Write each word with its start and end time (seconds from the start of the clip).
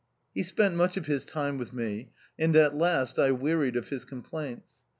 He 0.33 0.41
spent 0.41 0.73
much 0.75 0.97
of 0.97 1.05
his 1.05 1.23
time 1.23 1.59
with 1.59 1.73
me, 1.73 2.09
and 2.39 2.55
at 2.55 2.75
last 2.75 3.19
I 3.19 3.29
wearied 3.29 3.75
of 3.75 3.89
his 3.89 4.03
complaints. 4.03 4.81